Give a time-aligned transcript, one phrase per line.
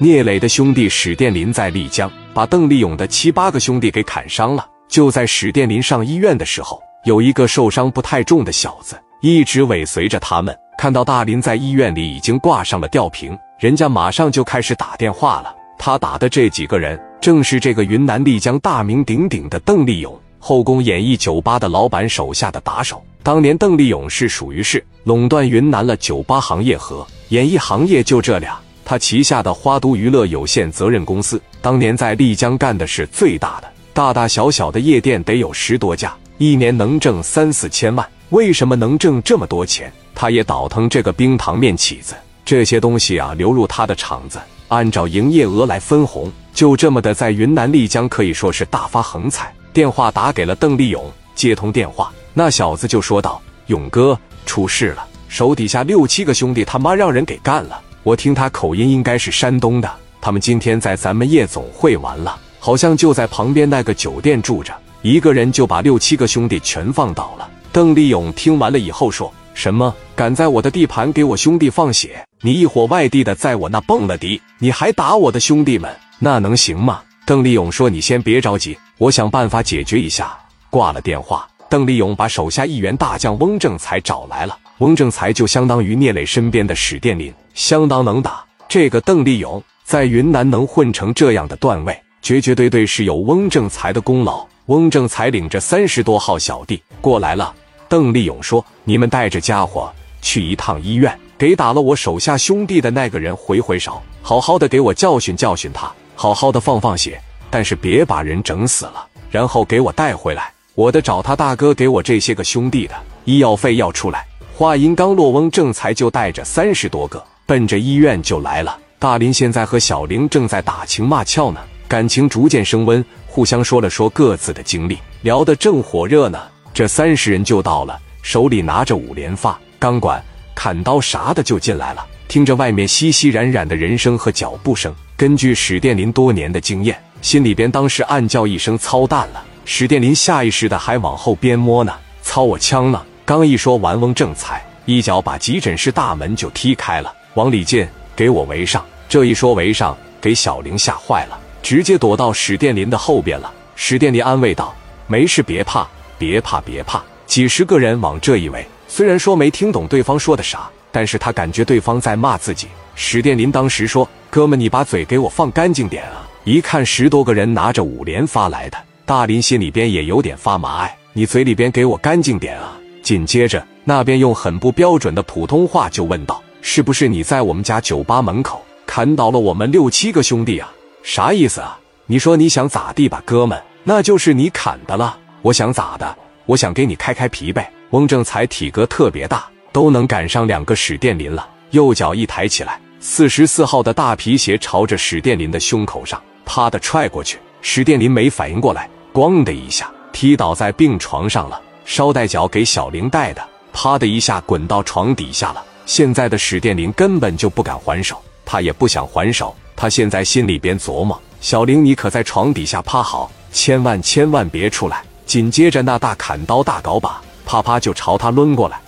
[0.00, 4.64] 聂磊的兄弟史殿林在丽江把邓立勇的七八个兄弟给砍伤了。
[4.88, 10.56] 就在史殿林上医院的时候，有一个受伤不太重的小子一直尾随着他们。
[10.78, 15.52] 看到大林在医院里已经挂上了吊瓶，人家马上就开始打电话了。
[15.76, 23.04] 他打的这几个人正是这个云南丽江大名鼎鼎的邓立勇，后宫演艺酒吧的老板手下的打手。
[23.24, 28.56] 当年邓立勇是属于是垄断云南了酒吧行业和演艺行业就这俩。
[28.88, 38.08] 他旗下的花都娱乐有限责任公司当年在丽江干的是最大的，大大小小的夜店得有十多家，一年能挣三四千万。
[38.30, 39.92] 为什么能挣这么多钱？
[40.14, 42.14] 他也倒腾这个冰糖面起子
[42.46, 44.38] 这些东西啊，流入他的厂子，
[44.68, 49.54] 按照营业额来分红，就这么的在云南丽江可以说是大发横财。
[49.74, 67.46] 电话打给了邓立勇，接通电话，那小子就说道：“勇哥，出事了，手底下六七个兄弟他妈让人给干了。”我听他口音应该是山东的，他们今天在咱们夜总会玩了，好像就在旁边那个酒店住着，一个人就把六七个兄弟全放倒了。
[67.70, 80.34] 邓立勇听完了以后说什么：“敢在我的地盘给我兄弟放血，你一伙外地的在我那蹦了迪，你还打我的兄弟们，那能行吗？”邓立勇说：“你先别着急，我想办法解决一下。”
[80.70, 84.56] 挂了电话，邓立勇把手下一员大将翁正才找来了。
[84.78, 87.30] 翁正才就相当于聂磊身边的史殿林。
[87.58, 94.46] 相当能打，这个邓立勇在云南能混成这样的段位，绝绝对对是有翁正才的功劳。
[94.66, 97.52] 翁正才领着三十多号小弟过来了。
[97.88, 99.92] 邓立勇说：“你们带着家伙
[100.22, 107.20] 去一趟医院，给打了我手下兄弟的那个人回回勺，好好的给我教训教训他，好好的放放血，
[107.50, 109.04] 但是别把人整死了。
[109.32, 117.20] 然后给我带回来，我得找他大哥给我这些个兄弟的医药费要出来。”话音刚落，翁正才就带着三十多个。
[117.48, 118.78] 奔着医院就来了。
[118.98, 126.38] 大林现在和小玲正在打情骂俏呢，感情逐渐升温，互相说了说各自的经历，聊得正火热呢。
[126.74, 130.22] 这三十人就到了，手里拿着五连发、钢管、
[130.54, 132.04] 砍刀啥的就进来了。
[132.28, 139.42] 听着外面熙熙攘攘的人声和脚步声，根据史殿林多年的经验，心里边当时暗叫一声操蛋了。
[139.64, 143.02] 史殿林下意识的还往后边摸呢，操我枪呢！
[143.24, 147.14] 刚一说完，翁正才一脚把急诊室大门就踢开了。
[147.34, 148.84] 往里进，给我围上！
[149.08, 153.52] 这一说围上，给小玲吓坏了，直接躲到史殿林的后边了。
[153.76, 154.74] 史殿林安慰道
[155.06, 155.86] ：“没事，别怕，
[156.18, 162.66] 别怕，别怕。”几十个人往这一围，虽然说没听懂对方说的啥，但是他感觉对方在骂自己。
[162.94, 170.80] 史殿林当时说：“哥们，你把嘴给我放干净点啊！”一看十多个人拿着五连发来的，大林心里边也有点发麻。
[170.80, 172.76] 哎，你嘴里边给我干净点啊！
[173.02, 176.42] 紧接着，那边用很不标准的普通话就问道。
[176.70, 180.70] 是不是你在我们家酒吧门口砍倒了我们六七个兄弟啊？
[181.02, 181.78] 啥意思啊？
[182.04, 183.58] 你说你想咋地吧，哥们？
[183.84, 185.16] 那就是你砍的了。
[185.40, 186.14] 我想咋的？
[186.44, 187.72] 我想给你开开皮呗。
[187.92, 191.48] 翁正才体格特别大，都能赶上两个史殿林了。
[191.70, 197.38] 右脚一抬起来，四十四号的大皮鞋朝着史殿林的胸口上啪的踹过去。
[197.62, 201.58] 史殿林没反应过来，咣的一下踢倒在病床上了。
[201.86, 203.42] 捎带脚给小玲带的，
[203.72, 205.64] 啪的一下滚到床底下了。
[205.88, 209.56] 现在的史殿林根本就不敢还手，他也不想还手。
[209.74, 215.02] 他现在心里边琢磨：小玲，你可在床底下趴好，千万千万别出来。
[215.24, 218.78] 紧接着，那大砍刀大镐把啪啪就朝他抡过来。